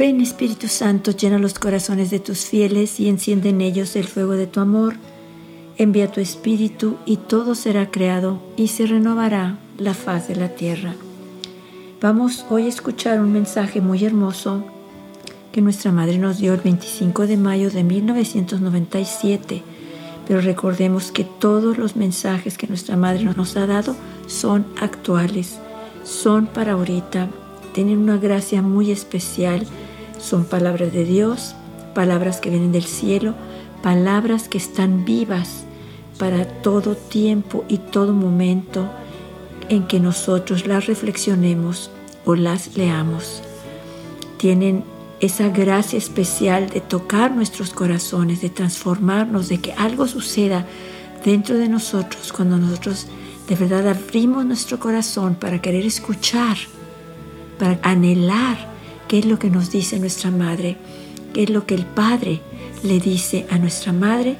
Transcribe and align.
Ven 0.00 0.20
Espíritu 0.20 0.68
Santo, 0.68 1.10
llena 1.12 1.38
los 1.38 1.58
corazones 1.58 2.10
de 2.10 2.20
tus 2.20 2.46
fieles 2.46 3.00
y 3.00 3.08
enciende 3.08 3.48
en 3.48 3.62
ellos 3.62 3.96
el 3.96 4.06
fuego 4.06 4.32
de 4.32 4.46
tu 4.46 4.60
amor. 4.60 4.94
Envía 5.78 6.12
tu 6.12 6.20
Espíritu 6.20 6.96
y 7.06 7.16
todo 7.16 7.54
será 7.54 7.90
creado 7.90 8.42
y 8.56 8.68
se 8.68 8.86
renovará 8.86 9.58
la 9.78 9.94
faz 9.94 10.28
de 10.28 10.36
la 10.36 10.50
tierra. 10.50 10.94
Vamos 12.00 12.44
hoy 12.50 12.66
a 12.66 12.68
escuchar 12.68 13.20
un 13.20 13.32
mensaje 13.32 13.80
muy 13.80 14.04
hermoso 14.04 14.64
que 15.52 15.62
nuestra 15.62 15.92
Madre 15.92 16.18
nos 16.18 16.38
dio 16.38 16.52
el 16.54 16.60
25 16.60 17.26
de 17.26 17.36
mayo 17.36 17.70
de 17.70 17.84
1997. 17.84 19.62
Pero 20.26 20.40
recordemos 20.40 21.10
que 21.10 21.24
todos 21.24 21.78
los 21.78 21.96
mensajes 21.96 22.56
que 22.56 22.66
nuestra 22.66 22.96
Madre 22.96 23.24
nos 23.24 23.56
ha 23.56 23.66
dado 23.66 23.96
son 24.26 24.66
actuales, 24.80 25.58
son 26.04 26.46
para 26.46 26.72
ahorita, 26.72 27.28
tienen 27.72 27.98
una 27.98 28.16
gracia 28.16 28.62
muy 28.62 28.90
especial. 28.90 29.66
Son 30.18 30.44
palabras 30.44 30.92
de 30.92 31.04
Dios, 31.04 31.54
palabras 31.94 32.40
que 32.40 32.50
vienen 32.50 32.72
del 32.72 32.84
cielo, 32.84 33.34
palabras 33.82 34.48
que 34.48 34.58
están 34.58 35.04
vivas 35.04 35.64
para 36.18 36.44
todo 36.44 36.94
tiempo 36.94 37.64
y 37.68 37.78
todo 37.78 38.12
momento 38.12 38.90
en 39.68 39.86
que 39.86 40.00
nosotros 40.00 40.66
las 40.66 40.86
reflexionemos 40.86 41.90
o 42.26 42.34
las 42.34 42.76
leamos. 42.76 43.42
Tienen 44.36 44.84
esa 45.20 45.48
gracia 45.48 45.98
especial 45.98 46.70
de 46.70 46.80
tocar 46.80 47.30
nuestros 47.30 47.70
corazones, 47.70 48.40
de 48.40 48.50
transformarnos, 48.50 49.48
de 49.48 49.58
que 49.58 49.72
algo 49.72 50.06
suceda 50.06 50.66
dentro 51.24 51.58
de 51.58 51.68
nosotros 51.68 52.32
cuando 52.32 52.56
nosotros 52.56 53.06
de 53.48 53.54
verdad 53.54 53.88
abrimos 53.88 54.46
nuestro 54.46 54.78
corazón 54.78 55.34
para 55.34 55.60
querer 55.60 55.84
escuchar 55.84 56.56
para 57.60 57.78
anhelar 57.82 58.56
qué 59.06 59.18
es 59.18 59.26
lo 59.26 59.38
que 59.38 59.50
nos 59.50 59.70
dice 59.70 59.98
nuestra 60.00 60.30
madre, 60.30 60.78
qué 61.34 61.42
es 61.42 61.50
lo 61.50 61.66
que 61.66 61.74
el 61.74 61.84
Padre 61.84 62.40
le 62.82 62.98
dice 62.98 63.46
a 63.50 63.58
nuestra 63.58 63.92
madre 63.92 64.36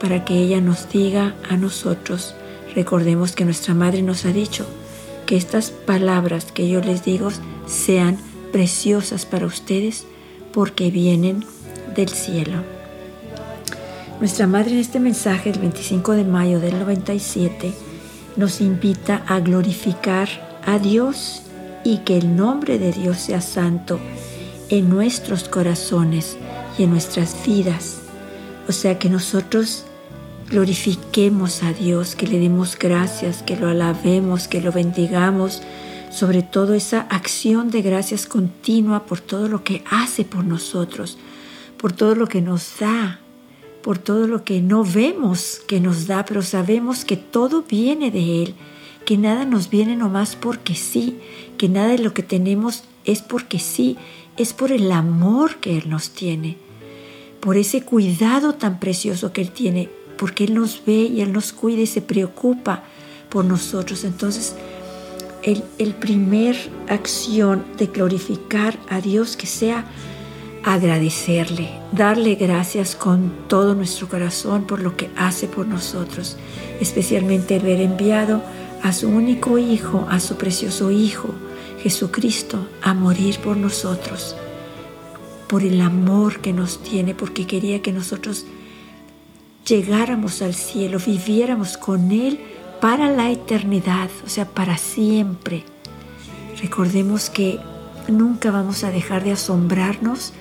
para 0.00 0.24
que 0.24 0.38
ella 0.38 0.60
nos 0.62 0.88
diga 0.88 1.36
a 1.48 1.56
nosotros. 1.58 2.34
Recordemos 2.74 3.32
que 3.36 3.44
nuestra 3.44 3.74
madre 3.74 4.00
nos 4.00 4.24
ha 4.24 4.32
dicho 4.32 4.66
que 5.26 5.36
estas 5.36 5.70
palabras 5.70 6.50
que 6.50 6.68
yo 6.68 6.80
les 6.80 7.04
digo 7.04 7.28
sean 7.66 8.16
preciosas 8.52 9.26
para 9.26 9.46
ustedes 9.46 10.06
porque 10.52 10.90
vienen 10.90 11.44
del 11.94 12.08
cielo. 12.08 12.62
Nuestra 14.20 14.46
madre 14.46 14.72
en 14.72 14.78
este 14.78 15.00
mensaje 15.00 15.50
el 15.50 15.58
25 15.58 16.12
de 16.12 16.24
mayo 16.24 16.60
del 16.60 16.78
97 16.78 17.72
nos 18.36 18.60
invita 18.60 19.24
a 19.26 19.40
glorificar 19.40 20.28
a 20.64 20.78
Dios 20.78 21.42
y 21.84 21.98
que 21.98 22.16
el 22.16 22.36
nombre 22.36 22.78
de 22.78 22.92
Dios 22.92 23.18
sea 23.18 23.40
santo 23.40 23.98
en 24.68 24.88
nuestros 24.88 25.48
corazones 25.48 26.36
y 26.78 26.84
en 26.84 26.90
nuestras 26.90 27.36
vidas. 27.44 27.98
O 28.68 28.72
sea, 28.72 28.98
que 28.98 29.08
nosotros 29.08 29.84
glorifiquemos 30.48 31.62
a 31.62 31.72
Dios, 31.72 32.14
que 32.14 32.26
le 32.26 32.38
demos 32.38 32.78
gracias, 32.78 33.42
que 33.42 33.56
lo 33.56 33.68
alabemos, 33.68 34.48
que 34.48 34.60
lo 34.60 34.70
bendigamos, 34.70 35.62
sobre 36.12 36.42
todo 36.42 36.74
esa 36.74 37.00
acción 37.10 37.70
de 37.70 37.82
gracias 37.82 38.26
continua 38.26 39.06
por 39.06 39.20
todo 39.20 39.48
lo 39.48 39.64
que 39.64 39.82
hace 39.90 40.24
por 40.24 40.44
nosotros, 40.44 41.18
por 41.78 41.92
todo 41.92 42.14
lo 42.14 42.28
que 42.28 42.40
nos 42.40 42.78
da, 42.78 43.20
por 43.82 43.98
todo 43.98 44.26
lo 44.26 44.44
que 44.44 44.60
no 44.60 44.84
vemos 44.84 45.60
que 45.66 45.80
nos 45.80 46.06
da, 46.06 46.24
pero 46.24 46.42
sabemos 46.42 47.04
que 47.04 47.16
todo 47.16 47.62
viene 47.62 48.10
de 48.10 48.42
Él 48.42 48.54
que 49.04 49.16
nada 49.16 49.44
nos 49.44 49.68
viene 49.68 49.96
nomás 49.96 50.36
porque 50.36 50.74
sí, 50.74 51.18
que 51.58 51.68
nada 51.68 51.88
de 51.88 51.98
lo 51.98 52.14
que 52.14 52.22
tenemos 52.22 52.84
es 53.04 53.20
porque 53.20 53.58
sí, 53.58 53.96
es 54.36 54.52
por 54.52 54.72
el 54.72 54.90
amor 54.92 55.56
que 55.56 55.76
Él 55.78 55.90
nos 55.90 56.10
tiene, 56.10 56.56
por 57.40 57.56
ese 57.56 57.82
cuidado 57.82 58.54
tan 58.54 58.78
precioso 58.78 59.32
que 59.32 59.42
Él 59.42 59.50
tiene, 59.50 59.88
porque 60.16 60.44
Él 60.44 60.54
nos 60.54 60.82
ve 60.84 61.02
y 61.02 61.20
Él 61.20 61.32
nos 61.32 61.52
cuida 61.52 61.82
y 61.82 61.86
se 61.86 62.00
preocupa 62.00 62.84
por 63.28 63.44
nosotros. 63.44 64.04
Entonces, 64.04 64.54
el, 65.42 65.94
primer 65.94 66.56
acción 66.88 67.64
de 67.76 67.86
glorificar 67.86 68.78
a 68.88 69.00
Dios 69.00 69.36
que 69.36 69.46
sea 69.46 69.84
agradecerle, 70.64 71.70
darle 71.90 72.36
gracias 72.36 72.94
con 72.94 73.32
todo 73.48 73.74
nuestro 73.74 74.08
corazón 74.08 74.64
por 74.64 74.80
lo 74.80 74.96
que 74.96 75.10
hace 75.16 75.48
por 75.48 75.66
nosotros, 75.66 76.36
especialmente 76.80 77.56
el 77.56 77.62
ver 77.62 77.80
enviado 77.80 78.42
a 78.82 78.92
su 78.92 79.08
único 79.08 79.58
Hijo, 79.58 80.06
a 80.08 80.20
su 80.20 80.36
precioso 80.36 80.90
Hijo, 80.90 81.30
Jesucristo, 81.82 82.68
a 82.80 82.94
morir 82.94 83.38
por 83.40 83.56
nosotros, 83.56 84.36
por 85.48 85.64
el 85.64 85.80
amor 85.80 86.40
que 86.40 86.52
nos 86.52 86.80
tiene, 86.82 87.14
porque 87.14 87.46
quería 87.46 87.82
que 87.82 87.92
nosotros 87.92 88.46
llegáramos 89.66 90.42
al 90.42 90.54
cielo, 90.54 90.98
viviéramos 91.04 91.76
con 91.76 92.12
Él 92.12 92.38
para 92.82 93.12
la 93.12 93.30
eternidad, 93.30 94.10
o 94.26 94.28
sea, 94.28 94.44
para 94.44 94.76
siempre. 94.76 95.62
Recordemos 96.60 97.30
que 97.30 97.60
nunca 98.08 98.50
vamos 98.50 98.82
a 98.82 98.90
dejar 98.90 99.22
de 99.22 99.30
asombrarnos 99.30 100.32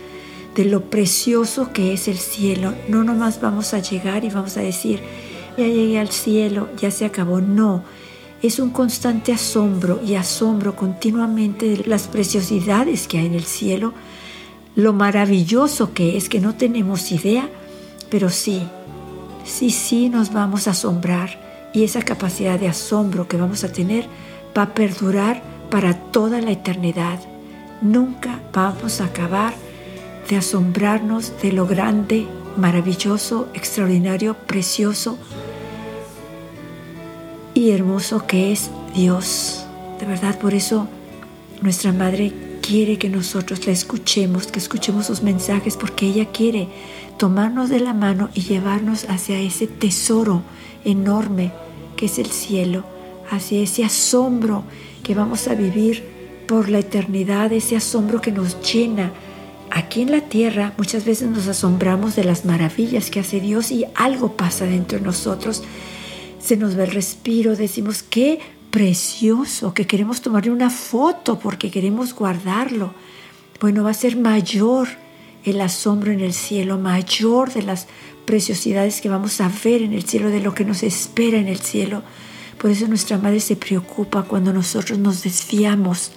de 0.55 0.65
lo 0.65 0.89
precioso 0.89 1.71
que 1.71 1.93
es 1.93 2.07
el 2.07 2.17
cielo. 2.17 2.73
No 2.87 3.03
nomás 3.03 3.41
vamos 3.41 3.75
a 3.75 3.79
llegar 3.79 4.25
y 4.25 4.29
vamos 4.29 4.57
a 4.57 4.61
decir, 4.61 5.01
ya 5.55 5.67
llegué 5.67 5.99
al 5.99 6.09
cielo, 6.09 6.67
ya 6.77 6.89
se 6.89 7.05
acabó. 7.05 7.41
No, 7.41 7.83
es 8.41 8.57
un 8.57 8.71
constante 8.71 9.31
asombro 9.31 10.01
y 10.03 10.15
asombro 10.15 10.75
continuamente 10.75 11.77
de 11.77 11.83
las 11.85 12.07
preciosidades 12.07 13.07
que 13.07 13.19
hay 13.19 13.27
en 13.27 13.35
el 13.35 13.45
cielo, 13.45 13.93
lo 14.75 14.93
maravilloso 14.93 15.93
que 15.93 16.17
es 16.17 16.27
que 16.27 16.39
no 16.39 16.55
tenemos 16.55 17.11
idea, 17.11 17.47
pero 18.09 18.31
sí, 18.31 18.63
sí, 19.45 19.69
sí 19.69 20.09
nos 20.09 20.33
vamos 20.33 20.67
a 20.67 20.71
asombrar 20.71 21.50
y 21.73 21.83
esa 21.83 22.01
capacidad 22.01 22.59
de 22.59 22.67
asombro 22.67 23.27
que 23.27 23.37
vamos 23.37 23.63
a 23.63 23.71
tener 23.71 24.05
va 24.57 24.63
a 24.63 24.73
perdurar 24.73 25.41
para 25.69 25.93
toda 25.93 26.41
la 26.41 26.51
eternidad. 26.51 27.19
Nunca 27.81 28.39
vamos 28.53 29.01
a 29.01 29.05
acabar 29.05 29.53
de 30.29 30.37
asombrarnos 30.37 31.33
de 31.41 31.51
lo 31.51 31.65
grande, 31.65 32.27
maravilloso, 32.57 33.47
extraordinario, 33.53 34.35
precioso, 34.35 35.17
y 37.53 37.71
hermoso 37.71 38.25
que 38.27 38.51
es 38.51 38.71
Dios. 38.95 39.65
De 39.99 40.05
verdad, 40.05 40.39
por 40.39 40.53
eso 40.53 40.87
nuestra 41.61 41.91
Madre 41.91 42.33
quiere 42.61 42.97
que 42.97 43.09
nosotros 43.09 43.65
la 43.65 43.73
escuchemos, 43.73 44.47
que 44.47 44.59
escuchemos 44.59 45.07
sus 45.07 45.21
mensajes, 45.21 45.77
porque 45.77 46.07
ella 46.07 46.25
quiere 46.31 46.69
tomarnos 47.17 47.69
de 47.69 47.79
la 47.79 47.93
mano 47.93 48.29
y 48.33 48.41
llevarnos 48.41 49.05
hacia 49.09 49.39
ese 49.39 49.67
tesoro 49.67 50.43
enorme 50.85 51.51
es 52.05 52.19
el 52.19 52.27
cielo, 52.27 52.83
hacia 53.29 53.61
ese 53.61 53.83
asombro 53.83 54.63
que 55.03 55.15
vamos 55.15 55.47
a 55.47 55.55
vivir 55.55 56.03
por 56.47 56.69
la 56.69 56.79
eternidad, 56.79 57.51
ese 57.53 57.75
asombro 57.75 58.21
que 58.21 58.31
nos 58.31 58.61
llena. 58.61 59.13
Aquí 59.69 60.01
en 60.01 60.11
la 60.11 60.21
tierra 60.21 60.73
muchas 60.77 61.05
veces 61.05 61.29
nos 61.29 61.47
asombramos 61.47 62.15
de 62.15 62.25
las 62.25 62.45
maravillas 62.45 63.09
que 63.09 63.21
hace 63.21 63.39
Dios 63.39 63.71
y 63.71 63.85
algo 63.95 64.35
pasa 64.35 64.65
dentro 64.65 64.97
de 64.97 65.05
nosotros 65.05 65.63
se 66.41 66.57
nos 66.57 66.75
ve 66.75 66.85
el 66.85 66.91
respiro, 66.91 67.55
decimos, 67.55 68.03
qué 68.03 68.39
precioso, 68.71 69.73
que 69.73 69.85
queremos 69.85 70.21
tomarle 70.21 70.51
una 70.51 70.69
foto 70.69 71.39
porque 71.39 71.69
queremos 71.69 72.15
guardarlo. 72.15 72.93
Bueno, 73.59 73.83
va 73.83 73.91
a 73.91 73.95
ser 73.95 74.17
mayor 74.17 74.87
el 75.43 75.61
asombro 75.61 76.11
en 76.11 76.21
el 76.21 76.33
cielo, 76.33 76.77
mayor 76.77 77.53
de 77.53 77.61
las 77.61 77.87
preciosidades 78.25 79.01
que 79.01 79.09
vamos 79.09 79.41
a 79.41 79.51
ver 79.63 79.81
en 79.81 79.93
el 79.93 80.03
cielo, 80.03 80.29
de 80.29 80.41
lo 80.41 80.53
que 80.53 80.65
nos 80.65 80.83
espera 80.83 81.37
en 81.37 81.47
el 81.47 81.59
cielo. 81.59 82.03
Por 82.57 82.69
eso 82.71 82.87
nuestra 82.87 83.17
Madre 83.17 83.39
se 83.39 83.55
preocupa 83.55 84.23
cuando 84.23 84.53
nosotros 84.53 84.99
nos 84.99 85.23
desviamos, 85.23 86.11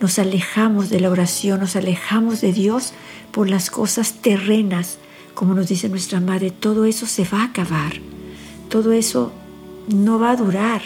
nos 0.00 0.18
alejamos 0.18 0.90
de 0.90 1.00
la 1.00 1.10
oración, 1.10 1.60
nos 1.60 1.76
alejamos 1.76 2.40
de 2.40 2.52
Dios 2.52 2.92
por 3.30 3.48
las 3.50 3.70
cosas 3.70 4.14
terrenas. 4.14 4.98
Como 5.34 5.54
nos 5.54 5.68
dice 5.68 5.88
nuestra 5.88 6.20
Madre, 6.20 6.50
todo 6.50 6.86
eso 6.86 7.06
se 7.06 7.24
va 7.24 7.42
a 7.42 7.46
acabar. 7.46 7.94
Todo 8.68 8.92
eso 8.92 9.32
no 9.88 10.18
va 10.18 10.30
a 10.30 10.36
durar. 10.36 10.82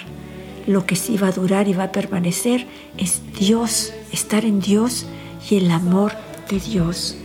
Lo 0.66 0.86
que 0.86 0.96
sí 0.96 1.16
va 1.16 1.28
a 1.28 1.32
durar 1.32 1.68
y 1.68 1.72
va 1.72 1.84
a 1.84 1.92
permanecer 1.92 2.66
es 2.98 3.22
Dios, 3.38 3.92
estar 4.12 4.44
en 4.44 4.60
Dios 4.60 5.06
y 5.48 5.56
el 5.56 5.70
amor 5.70 6.12
de 6.50 6.60
Dios. 6.60 7.16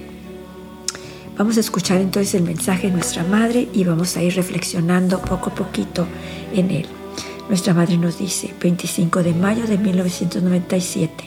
Vamos 1.38 1.58
a 1.58 1.60
escuchar 1.60 2.00
entonces 2.00 2.34
el 2.36 2.44
mensaje 2.44 2.88
de 2.88 2.94
nuestra 2.94 3.26
madre 3.26 3.68
y 3.74 3.84
vamos 3.84 4.16
a 4.16 4.24
ir 4.24 4.34
reflexionando 4.36 5.20
poco 5.20 5.50
a 5.50 5.56
poquito 5.56 6.08
en 6.54 6.72
él. 6.72 6.86
Nuestra 7.50 7.74
madre 7.74 7.98
nos 7.98 8.18
dice, 8.18 8.54
25 8.62 9.22
de 9.22 9.34
mayo 9.34 9.68
de 9.68 9.78
1997, 9.78 11.26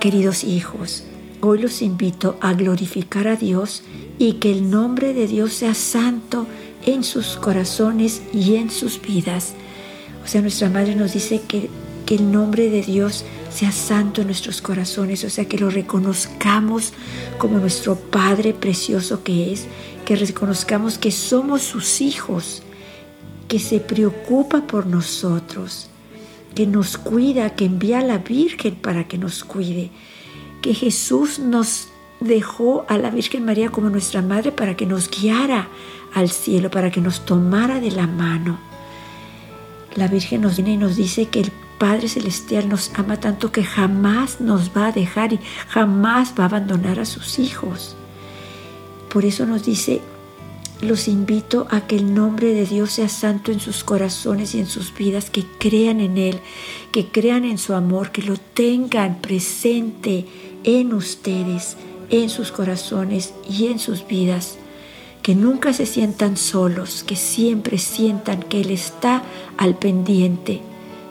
queridos 0.00 0.44
hijos, 0.44 1.04
hoy 1.42 1.58
los 1.58 1.82
invito 1.82 2.38
a 2.40 2.54
glorificar 2.54 3.28
a 3.28 3.36
Dios 3.36 3.82
y 4.18 4.34
que 4.34 4.50
el 4.50 4.70
nombre 4.70 5.12
de 5.12 5.26
Dios 5.26 5.52
sea 5.52 5.74
santo 5.74 6.46
en 6.86 7.04
sus 7.04 7.36
corazones 7.36 8.22
y 8.32 8.54
en 8.54 8.70
sus 8.70 8.98
vidas. 8.98 9.52
O 10.24 10.26
sea, 10.26 10.40
nuestra 10.40 10.70
madre 10.70 10.94
nos 10.94 11.12
dice 11.12 11.42
que, 11.46 11.68
que 12.04 12.16
el 12.16 12.30
nombre 12.30 12.70
de 12.70 12.82
Dios 12.82 13.24
sea 13.50 13.72
santo 13.72 14.20
en 14.20 14.28
nuestros 14.28 14.60
corazones, 14.60 15.24
o 15.24 15.30
sea, 15.30 15.46
que 15.46 15.58
lo 15.58 15.70
reconozcamos 15.70 16.92
como 17.38 17.58
nuestro 17.58 17.96
Padre 17.96 18.52
precioso 18.52 19.22
que 19.22 19.52
es, 19.52 19.66
que 20.04 20.16
reconozcamos 20.16 20.98
que 20.98 21.10
somos 21.10 21.62
sus 21.62 22.00
hijos, 22.00 22.62
que 23.48 23.58
se 23.58 23.80
preocupa 23.80 24.66
por 24.66 24.86
nosotros, 24.86 25.88
que 26.54 26.66
nos 26.66 26.98
cuida, 26.98 27.50
que 27.50 27.64
envía 27.64 28.00
a 28.00 28.04
la 28.04 28.18
Virgen 28.18 28.74
para 28.74 29.08
que 29.08 29.18
nos 29.18 29.44
cuide, 29.44 29.90
que 30.62 30.74
Jesús 30.74 31.38
nos 31.38 31.88
dejó 32.20 32.84
a 32.88 32.98
la 32.98 33.10
Virgen 33.10 33.44
María 33.44 33.70
como 33.70 33.90
nuestra 33.90 34.22
madre 34.22 34.52
para 34.52 34.76
que 34.76 34.86
nos 34.86 35.10
guiara 35.10 35.68
al 36.14 36.30
cielo, 36.30 36.70
para 36.70 36.90
que 36.90 37.00
nos 37.00 37.24
tomara 37.24 37.80
de 37.80 37.90
la 37.90 38.06
mano. 38.06 38.58
La 39.94 40.08
Virgen 40.08 40.40
nos 40.40 40.56
viene 40.56 40.72
y 40.72 40.76
nos 40.76 40.96
dice 40.96 41.26
que 41.26 41.40
el 41.40 41.52
Padre 41.84 42.08
Celestial 42.08 42.66
nos 42.66 42.90
ama 42.94 43.20
tanto 43.20 43.52
que 43.52 43.62
jamás 43.62 44.40
nos 44.40 44.70
va 44.74 44.86
a 44.86 44.92
dejar 44.92 45.34
y 45.34 45.40
jamás 45.68 46.32
va 46.32 46.44
a 46.44 46.46
abandonar 46.46 46.98
a 46.98 47.04
sus 47.04 47.38
hijos. 47.38 47.94
Por 49.10 49.26
eso 49.26 49.44
nos 49.44 49.66
dice, 49.66 50.00
los 50.80 51.08
invito 51.08 51.66
a 51.70 51.82
que 51.82 51.96
el 51.96 52.14
nombre 52.14 52.54
de 52.54 52.64
Dios 52.64 52.92
sea 52.92 53.10
santo 53.10 53.52
en 53.52 53.60
sus 53.60 53.84
corazones 53.84 54.54
y 54.54 54.60
en 54.60 54.66
sus 54.66 54.94
vidas, 54.94 55.28
que 55.28 55.44
crean 55.58 56.00
en 56.00 56.16
Él, 56.16 56.40
que 56.90 57.08
crean 57.08 57.44
en 57.44 57.58
su 57.58 57.74
amor, 57.74 58.12
que 58.12 58.22
lo 58.22 58.38
tengan 58.38 59.20
presente 59.20 60.24
en 60.64 60.94
ustedes, 60.94 61.76
en 62.08 62.30
sus 62.30 62.50
corazones 62.50 63.34
y 63.46 63.66
en 63.66 63.78
sus 63.78 64.06
vidas. 64.06 64.56
Que 65.20 65.34
nunca 65.34 65.74
se 65.74 65.84
sientan 65.84 66.38
solos, 66.38 67.04
que 67.06 67.16
siempre 67.16 67.76
sientan 67.76 68.42
que 68.42 68.62
Él 68.62 68.70
está 68.70 69.22
al 69.58 69.76
pendiente 69.76 70.62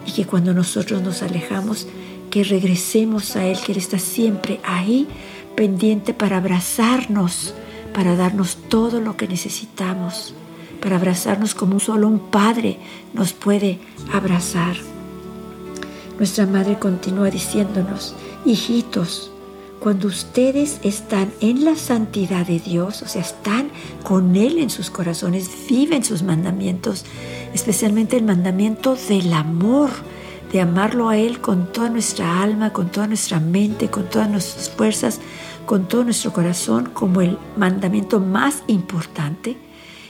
y 0.05 0.11
que 0.11 0.25
cuando 0.25 0.53
nosotros 0.53 1.01
nos 1.01 1.21
alejamos, 1.21 1.87
que 2.29 2.43
regresemos 2.43 3.35
a 3.35 3.45
Él, 3.45 3.57
que 3.65 3.73
Él 3.73 3.77
está 3.77 3.99
siempre 3.99 4.59
ahí, 4.63 5.07
pendiente 5.55 6.13
para 6.13 6.37
abrazarnos, 6.37 7.53
para 7.93 8.15
darnos 8.15 8.57
todo 8.69 8.99
lo 9.01 9.17
que 9.17 9.27
necesitamos, 9.27 10.33
para 10.81 10.95
abrazarnos 10.95 11.55
como 11.55 11.79
solo 11.79 12.07
un 12.07 12.19
Padre 12.19 12.79
nos 13.13 13.33
puede 13.33 13.79
abrazar. 14.11 14.75
Nuestra 16.17 16.45
Madre 16.45 16.77
continúa 16.79 17.29
diciéndonos, 17.29 18.15
hijitos, 18.45 19.32
cuando 19.83 20.07
ustedes 20.07 20.79
están 20.83 21.33
en 21.41 21.65
la 21.65 21.75
santidad 21.75 22.47
de 22.47 22.57
Dios, 22.57 23.01
o 23.01 23.07
sea, 23.09 23.21
están 23.21 23.69
con 24.03 24.37
Él 24.37 24.59
en 24.59 24.69
sus 24.69 24.89
corazones, 24.89 25.49
viven 25.69 26.05
sus 26.05 26.23
mandamientos, 26.23 27.03
especialmente 27.53 28.15
el 28.15 28.23
mandamiento 28.23 28.95
del 29.09 29.33
amor, 29.33 29.89
de 30.53 30.61
amarlo 30.61 31.09
a 31.09 31.17
Él 31.17 31.41
con 31.41 31.69
toda 31.73 31.89
nuestra 31.89 32.41
alma, 32.41 32.71
con 32.71 32.93
toda 32.93 33.07
nuestra 33.07 33.41
mente, 33.41 33.89
con 33.89 34.09
todas 34.09 34.29
nuestras 34.29 34.69
fuerzas, 34.69 35.19
con 35.65 35.85
todo 35.89 36.05
nuestro 36.05 36.31
corazón, 36.31 36.91
como 36.93 37.19
el 37.19 37.37
mandamiento 37.57 38.21
más 38.21 38.63
importante. 38.67 39.57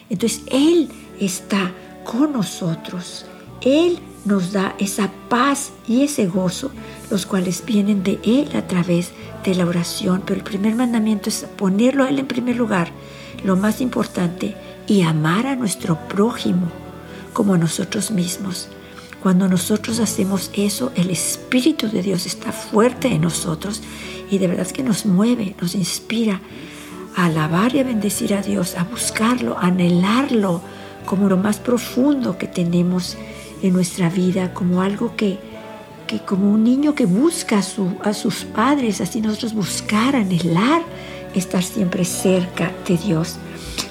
Entonces 0.07 0.43
Él 0.51 0.87
está 1.19 1.71
con 2.03 2.33
nosotros. 2.33 3.25
Él 3.61 3.97
nos 4.25 4.51
da 4.51 4.75
esa 4.79 5.11
paz 5.29 5.71
y 5.87 6.03
ese 6.03 6.27
gozo, 6.27 6.71
los 7.09 7.25
cuales 7.25 7.63
vienen 7.65 8.03
de 8.03 8.19
Él 8.23 8.49
a 8.55 8.67
través 8.67 9.11
de 9.43 9.55
la 9.55 9.65
oración. 9.65 10.23
Pero 10.25 10.39
el 10.39 10.43
primer 10.43 10.75
mandamiento 10.75 11.29
es 11.29 11.45
ponerlo 11.57 12.03
a 12.03 12.09
Él 12.09 12.19
en 12.19 12.27
primer 12.27 12.55
lugar, 12.55 12.91
lo 13.43 13.55
más 13.55 13.81
importante, 13.81 14.55
y 14.87 15.01
amar 15.01 15.47
a 15.47 15.55
nuestro 15.55 15.97
prójimo 16.07 16.67
como 17.33 17.53
a 17.53 17.57
nosotros 17.57 18.11
mismos. 18.11 18.69
Cuando 19.21 19.47
nosotros 19.47 19.99
hacemos 19.99 20.51
eso, 20.53 20.91
el 20.95 21.09
Espíritu 21.09 21.89
de 21.89 22.01
Dios 22.01 22.25
está 22.25 22.51
fuerte 22.51 23.07
en 23.07 23.21
nosotros 23.21 23.81
y 24.29 24.37
de 24.37 24.47
verdad 24.47 24.67
que 24.67 24.83
nos 24.83 25.05
mueve, 25.05 25.55
nos 25.61 25.75
inspira 25.75 26.41
a 27.15 27.25
alabar 27.25 27.73
y 27.73 27.79
a 27.79 27.83
bendecir 27.83 28.33
a 28.33 28.41
Dios, 28.41 28.75
a 28.75 28.83
buscarlo, 28.83 29.57
a 29.57 29.67
anhelarlo 29.67 30.61
como 31.05 31.29
lo 31.29 31.37
más 31.37 31.59
profundo 31.59 32.37
que 32.37 32.47
tenemos 32.47 33.17
en 33.63 33.73
nuestra 33.73 34.09
vida, 34.09 34.53
como 34.53 34.81
algo 34.81 35.15
que, 35.15 35.39
que 36.05 36.19
como 36.19 36.51
un 36.51 36.63
niño 36.63 36.93
que 36.93 37.05
busca 37.05 37.59
a, 37.59 37.63
su, 37.63 37.95
a 38.03 38.13
sus 38.13 38.43
padres, 38.43 39.01
así 39.01 39.21
nosotros 39.21 39.53
buscar, 39.53 40.15
anhelar 40.15 40.83
estar 41.33 41.63
siempre 41.63 42.05
cerca 42.05 42.71
de 42.87 42.97
Dios. 42.97 43.37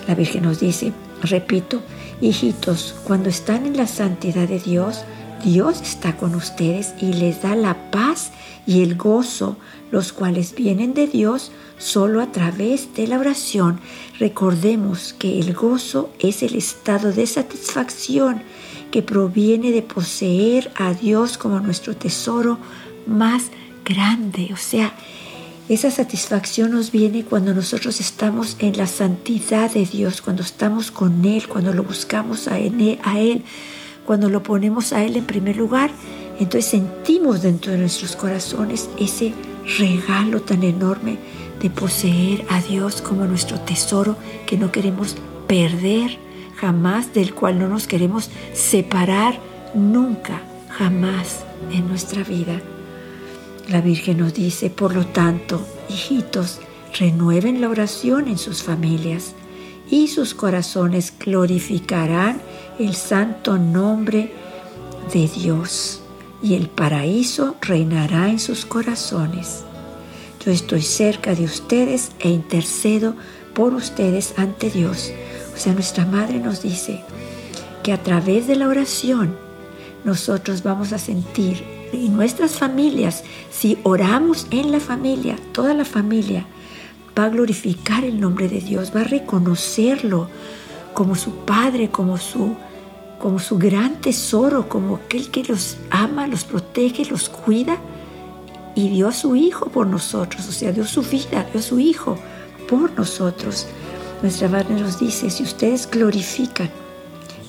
La 0.07 0.15
Virgen 0.15 0.45
nos 0.45 0.61
dice, 0.61 0.93
repito, 1.23 1.83
hijitos, 2.21 2.95
cuando 3.05 3.31
están 3.31 3.67
en 3.67 3.77
la 3.77 3.87
santidad 3.87 4.47
de 4.47 4.61
Dios, 4.61 5.05
Dios 5.43 5.81
está 5.81 6.17
con 6.17 6.35
ustedes 6.35 6.95
y 7.01 7.15
les 7.15 7.43
da 7.43 7.57
la 7.57 7.91
paz 7.91 8.31
y 8.67 8.83
el 8.83 8.97
gozo, 8.97 9.57
los 9.91 10.13
cuales 10.13 10.55
vienen 10.55 10.95
de 10.95 11.09
Dios 11.09 11.51
solo 11.79 12.21
a 12.21 12.31
través 12.31 12.95
de 12.95 13.09
la 13.09 13.19
oración. 13.19 13.81
Recordemos 14.21 15.15
que 15.15 15.41
el 15.41 15.53
gozo 15.53 16.11
es 16.21 16.45
el 16.45 16.55
estado 16.55 17.13
de 17.13 17.27
satisfacción 17.27 18.43
que 18.93 19.03
proviene 19.03 19.73
de 19.73 19.83
poseer 19.83 20.71
a 20.77 20.95
Dios 20.95 21.39
como 21.39 21.59
nuestro 21.59 21.97
tesoro 21.97 22.59
más 23.07 23.51
grande. 23.85 24.51
O 24.53 24.57
sea, 24.57 24.95
esa 25.69 25.91
satisfacción 25.91 26.71
nos 26.71 26.93
viene 26.93 27.25
cuando 27.25 27.55
nosotros 27.55 27.99
estamos 28.01 28.57
en 28.61 28.77
la 28.77 28.87
santidad 28.87 29.71
de 29.73 29.87
Dios, 29.87 30.21
cuando 30.21 30.43
estamos 30.43 30.91
con 30.91 31.25
Él, 31.25 31.49
cuando 31.49 31.73
lo 31.73 31.83
buscamos 31.83 32.47
a 32.47 32.59
Él, 32.59 33.43
cuando 34.05 34.29
lo 34.29 34.43
ponemos 34.43 34.93
a 34.93 35.03
Él 35.03 35.17
en 35.17 35.25
primer 35.25 35.57
lugar, 35.57 35.91
entonces 36.39 36.67
sentimos 36.67 37.43
dentro 37.43 37.73
de 37.73 37.79
nuestros 37.79 38.15
corazones 38.15 38.91
ese 38.99 39.33
regalo 39.79 40.43
tan 40.43 40.63
enorme 40.65 41.17
de 41.63 41.71
poseer 41.71 42.45
a 42.51 42.61
Dios 42.61 43.01
como 43.01 43.25
nuestro 43.25 43.59
tesoro 43.61 44.17
que 44.47 44.59
no 44.59 44.71
queremos 44.71 45.17
perder 45.47 46.19
jamás, 46.63 47.13
del 47.13 47.35
cual 47.35 47.59
no 47.59 47.67
nos 47.67 47.89
queremos 47.89 48.31
separar 48.53 49.41
nunca, 49.75 50.41
jamás 50.69 51.41
en 51.73 51.89
nuestra 51.89 52.23
vida. 52.23 52.63
La 53.69 53.81
Virgen 53.81 54.19
nos 54.19 54.33
dice, 54.33 54.71
por 54.71 54.95
lo 54.95 55.05
tanto, 55.05 55.61
hijitos, 55.89 56.61
renueven 56.97 57.61
la 57.61 57.69
oración 57.69 58.29
en 58.29 58.39
sus 58.39 58.63
familias 58.63 59.35
y 59.91 60.07
sus 60.07 60.35
corazones 60.35 61.13
glorificarán 61.19 62.41
el 62.79 62.95
santo 62.95 63.59
nombre 63.59 64.33
de 65.13 65.27
Dios 65.27 66.01
y 66.45 66.55
el 66.55 66.69
paraíso 66.69 67.57
reinará 67.61 68.29
en 68.29 68.39
sus 68.39 68.65
corazones. 68.67 69.65
Yo 70.47 70.53
estoy 70.53 70.83
cerca 70.83 71.35
de 71.35 71.45
ustedes 71.45 72.13
e 72.21 72.31
intercedo 72.31 73.17
por 73.53 73.75
ustedes 73.75 74.35
ante 74.37 74.71
Dios. 74.71 75.13
O 75.55 75.59
sea, 75.59 75.73
nuestra 75.73 76.07
Madre 76.07 76.39
nos 76.39 76.63
dice 76.63 77.03
que 77.83 77.93
a 77.93 78.03
través 78.03 78.47
de 78.47 78.57
la 78.57 78.69
oración 78.69 79.37
nosotros 80.05 80.63
vamos 80.63 80.93
a 80.93 80.99
sentir 80.99 81.65
en 81.93 82.17
nuestras 82.17 82.53
familias, 82.53 83.23
si 83.51 83.79
oramos 83.83 84.47
en 84.51 84.73
la 84.73 84.81
familia, 84.81 85.37
toda 85.53 85.75
la 85.75 85.85
familia 85.85 86.47
va 87.19 87.25
a 87.25 87.29
glorificar 87.29 88.05
el 88.05 88.21
nombre 88.21 88.49
de 88.49 88.61
Dios, 88.61 88.93
va 88.95 89.03
a 89.03 89.05
reconocerlo 89.05 90.29
como 90.95 91.15
su 91.15 91.37
Padre, 91.45 91.91
como 91.91 92.19
su 92.19 92.57
como 93.19 93.39
su 93.39 93.57
gran 93.57 94.01
tesoro, 94.01 94.69
como 94.69 94.97
aquel 94.97 95.31
que 95.31 95.45
los 95.45 95.77
ama, 95.91 96.27
los 96.27 96.43
protege, 96.43 97.05
los 97.05 97.29
cuida 97.29 97.79
y 98.75 98.89
dio 98.89 99.07
a 99.07 99.13
su 99.13 99.37
Hijo 99.37 99.67
por 99.67 99.87
nosotros, 99.87 100.49
o 100.49 100.51
sea, 100.51 100.73
dio 100.73 100.85
su 100.85 101.03
vida, 101.03 101.47
dio 101.53 101.61
a 101.61 101.63
su 101.63 101.79
Hijo 101.79 102.19
por 102.69 102.91
nosotros. 102.99 103.69
Nuestra 104.23 104.49
Madre 104.49 104.75
nos 104.75 105.01
dice, 105.01 105.31
si 105.31 105.43
ustedes 105.43 105.91
glorifican 105.91 106.71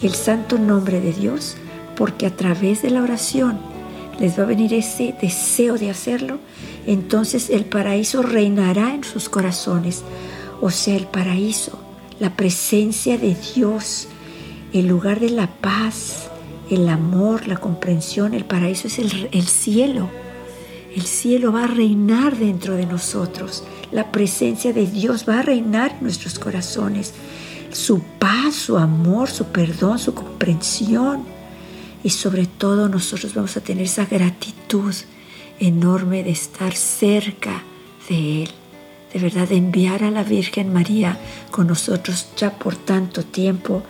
el 0.01 0.13
santo 0.15 0.57
nombre 0.57 0.99
de 0.99 1.13
Dios, 1.13 1.55
porque 1.95 2.25
a 2.25 2.35
través 2.35 2.81
de 2.81 2.89
la 2.89 3.03
oración 3.03 3.59
les 4.19 4.37
va 4.37 4.43
a 4.43 4.47
venir 4.47 4.73
ese 4.73 5.15
deseo 5.21 5.77
de 5.77 5.89
hacerlo, 5.89 6.39
entonces 6.87 7.49
el 7.49 7.65
paraíso 7.65 8.23
reinará 8.23 8.93
en 8.93 9.03
sus 9.03 9.29
corazones. 9.29 10.03
O 10.61 10.71
sea, 10.71 10.95
el 10.95 11.05
paraíso, 11.05 11.77
la 12.19 12.35
presencia 12.35 13.17
de 13.17 13.35
Dios, 13.55 14.07
el 14.73 14.87
lugar 14.87 15.19
de 15.19 15.29
la 15.29 15.47
paz, 15.47 16.29
el 16.69 16.89
amor, 16.89 17.47
la 17.47 17.57
comprensión, 17.57 18.33
el 18.33 18.45
paraíso 18.45 18.87
es 18.87 18.97
el, 18.99 19.47
cielo. 19.47 20.09
El 20.95 21.03
cielo 21.03 21.51
va 21.51 21.65
a 21.65 21.67
reinar 21.67 22.37
dentro 22.37 22.75
de 22.75 22.85
nosotros. 22.85 23.63
La 23.93 24.11
presencia 24.11 24.73
de 24.73 24.87
Dios 24.87 25.25
va 25.29 25.39
a 25.39 25.43
reinar 25.43 25.91
en 25.91 26.01
nuestros 26.01 26.39
corazones. 26.39 27.13
Su 27.71 28.01
paz, 28.01 28.55
su 28.55 28.77
amor, 28.77 29.29
su 29.29 29.45
perdón, 29.45 29.99
su 29.99 30.15
comprensión. 30.15 31.23
Y 32.03 32.09
sobre 32.09 32.47
todo 32.47 32.89
nosotros 32.89 33.35
vamos 33.35 33.55
a 33.55 33.61
tener 33.61 33.85
esa 33.85 34.05
gratitud 34.05 34.95
enorme 35.59 36.23
de 36.23 36.31
estar 36.31 36.75
cerca 36.75 37.61
de 38.09 38.43
Él. 38.43 38.49
De 39.13 39.19
verdad, 39.19 39.47
de 39.47 39.57
enviar 39.57 40.03
a 40.03 40.09
la 40.09 40.23
Virgen 40.23 40.73
María 40.73 41.19
con 41.51 41.67
nosotros 41.67 42.29
ya 42.35 42.57
por 42.57 42.75
tanto 42.75 43.23
tiempo 43.23 43.83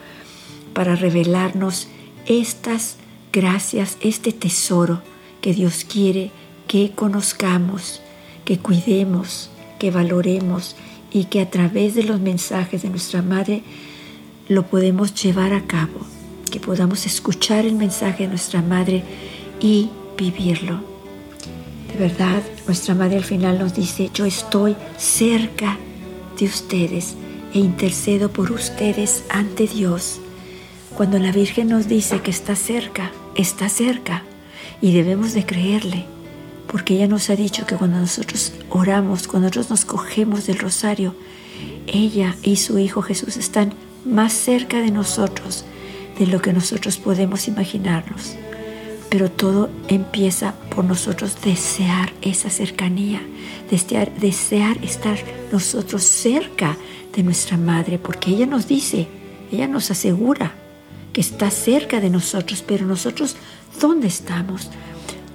para 0.74 0.98
revelarnos 0.98 1.88
estas 2.26 2.98
gracias, 3.32 3.98
este 4.02 4.34
tesoro 4.34 5.02
que 5.40 5.54
Dios 5.54 5.86
quiere 5.86 6.32
que 6.68 6.92
conozcamos, 6.92 8.02
que 8.44 8.60
cuidemos, 8.60 9.50
que 9.84 9.92
valoremos 9.92 10.78
y 11.12 11.26
que 11.26 11.42
a 11.42 11.50
través 11.50 11.94
de 11.94 12.04
los 12.04 12.22
mensajes 12.22 12.84
de 12.84 12.90
nuestra 12.90 13.22
Madre 13.22 13.64
lo 14.48 14.66
podemos 14.66 15.14
llevar 15.14 15.52
a 15.52 15.64
cabo, 15.64 16.00
que 16.50 16.62
podamos 16.62 17.06
escuchar 17.06 17.66
el 17.66 17.76
mensaje 17.76 18.24
de 18.24 18.30
nuestra 18.30 18.62
Madre 18.62 19.04
y 19.60 19.90
vivirlo. 20.18 20.80
De 21.92 22.00
verdad, 22.00 22.42
nuestra 22.66 22.96
Madre 22.96 23.18
al 23.18 23.26
final 23.26 23.60
nos 23.60 23.76
dice, 23.76 24.10
yo 24.14 24.24
estoy 24.24 24.78
cerca 24.96 25.78
de 26.40 26.46
ustedes 26.46 27.16
e 27.54 27.60
intercedo 27.60 28.30
por 28.32 28.54
ustedes 28.54 29.26
ante 29.30 29.68
Dios. 29.68 30.22
Cuando 30.96 31.20
la 31.20 31.34
Virgen 31.34 31.68
nos 31.68 31.90
dice 31.90 32.22
que 32.22 32.32
está 32.32 32.56
cerca, 32.56 33.12
está 33.36 33.68
cerca 33.68 34.24
y 34.80 34.94
debemos 34.94 35.34
de 35.34 35.46
creerle, 35.46 36.06
porque 36.74 36.96
ella 36.96 37.08
nos 37.08 37.30
ha 37.30 37.36
dicho 37.36 37.68
que 37.68 37.76
cuando 37.76 38.00
nosotros 38.00 38.52
oramos, 38.72 39.28
cuando 39.28 39.46
nosotros 39.46 39.70
nos 39.70 39.86
cogemos 39.86 40.48
del 40.48 40.58
rosario, 40.58 41.14
ella 41.86 42.36
y 42.42 42.56
su 42.56 42.80
Hijo 42.80 43.04
Jesús 43.04 43.38
están 43.38 43.76
más 44.06 44.34
cerca 44.34 44.82
de 44.82 44.90
nosotros 44.90 45.66
de 46.18 46.26
lo 46.26 46.42
que 46.42 46.52
nosotros 46.52 46.98
podemos 46.98 47.48
imaginarnos. 47.48 48.38
Pero 49.12 49.30
todo 49.30 49.70
empieza 49.88 50.56
por 50.74 50.84
nosotros 50.84 51.38
desear 51.44 52.12
esa 52.24 52.50
cercanía, 52.50 53.22
desear, 53.70 54.12
desear 54.16 54.84
estar 54.84 55.20
nosotros 55.52 56.02
cerca 56.02 56.76
de 57.16 57.22
nuestra 57.22 57.56
Madre, 57.56 58.00
porque 58.00 58.32
ella 58.32 58.48
nos 58.48 58.68
dice, 58.68 59.08
ella 59.52 59.68
nos 59.68 59.92
asegura 59.92 60.54
que 61.14 61.22
está 61.22 61.52
cerca 61.52 62.00
de 62.02 62.10
nosotros, 62.10 62.64
pero 62.66 62.88
nosotros, 62.88 63.36
¿dónde 63.80 64.08
estamos? 64.08 64.72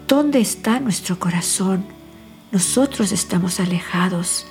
¿Dónde 0.08 0.40
está 0.40 0.80
nuestro 0.80 1.18
corazón? 1.18 1.84
Nosotros 2.50 3.12
estamos 3.12 3.60
alejados. 3.60 4.46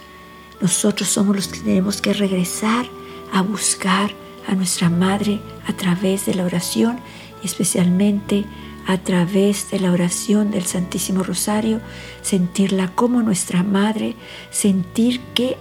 Nosotros 0.62 1.10
somos 1.10 1.36
los 1.36 1.48
que 1.48 1.62
tenemos 1.62 2.00
que 2.00 2.14
regresar 2.14 2.86
a 3.34 3.42
buscar 3.42 4.12
a 4.48 4.54
nuestra 4.54 4.92
Madre 4.92 5.40
a 5.66 5.74
través 5.74 6.28
de 6.28 6.36
la 6.36 6.46
oración 6.46 7.00
y 7.42 7.48
especialmente 7.48 8.46
a 8.86 9.00
través 9.00 9.72
de 9.72 9.80
la 9.80 9.92
oración 9.92 10.52
del 10.52 10.68
Santísimo 10.68 11.24
Rosario, 11.24 11.82
sentirla 12.22 12.92
como 12.94 13.24
nuestra 13.24 13.64
Madre, 13.64 14.16
sentir 14.52 15.22
que 15.34 15.58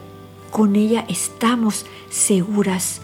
con 0.50 0.76
ella 0.76 1.06
estamos 1.08 1.86
seguras, 2.10 3.00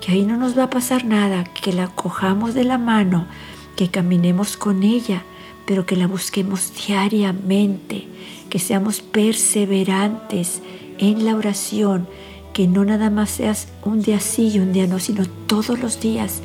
que 0.00 0.12
ahí 0.12 0.24
no 0.24 0.36
nos 0.36 0.56
va 0.56 0.62
a 0.62 0.70
pasar 0.70 1.06
nada, 1.06 1.42
que 1.42 1.72
la 1.72 1.88
cojamos 1.88 2.54
de 2.54 2.62
la 2.62 2.78
mano, 2.78 3.26
que 3.74 3.90
caminemos 3.90 4.56
con 4.56 4.84
ella, 4.84 5.24
pero 5.66 5.84
que 5.84 5.96
la 5.96 6.06
busquemos 6.06 6.72
diariamente, 6.86 8.06
que 8.48 8.58
seamos 8.58 9.00
perseverantes 9.00 10.62
en 10.98 11.24
la 11.24 11.34
oración, 11.34 12.06
que 12.52 12.66
no 12.68 12.84
nada 12.84 13.10
más 13.10 13.30
seas 13.30 13.68
un 13.84 14.00
día 14.00 14.20
sí 14.20 14.52
y 14.54 14.58
un 14.60 14.72
día 14.72 14.86
no, 14.86 14.98
sino 14.98 15.26
todos 15.46 15.78
los 15.78 16.00
días 16.00 16.40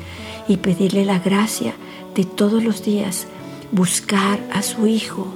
y 0.48 0.58
pedirle 0.58 1.04
la 1.04 1.20
gracia 1.20 1.74
de 2.14 2.24
todos 2.24 2.62
los 2.62 2.84
días, 2.84 3.26
buscar 3.70 4.40
a 4.52 4.62
su 4.62 4.86
Hijo, 4.86 5.26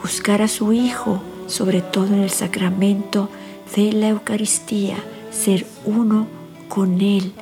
buscar 0.00 0.42
a 0.42 0.48
su 0.48 0.72
Hijo, 0.72 1.20
sobre 1.48 1.80
todo 1.80 2.06
en 2.08 2.20
el 2.20 2.30
sacramento 2.30 3.28
de 3.74 3.92
la 3.92 4.10
Eucaristía, 4.10 4.96
ser 5.30 5.66
uno 5.84 6.26
con 6.68 7.00
Él, 7.00 7.32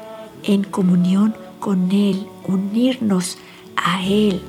en 0.45 0.63
comunión 0.63 1.35
con 1.59 1.91
Él, 1.91 2.27
unirnos 2.47 3.37
a 3.77 4.05
Él 4.05 4.41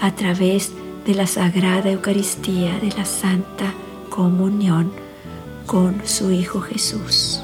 a 0.00 0.14
través 0.14 0.72
de 1.06 1.14
la 1.14 1.26
Sagrada 1.26 1.90
Eucaristía, 1.90 2.78
de 2.78 2.90
la 2.96 3.04
Santa 3.04 3.74
Comunión 4.08 4.90
con 5.66 6.06
su 6.06 6.30
Hijo 6.30 6.60
Jesús. 6.60 7.42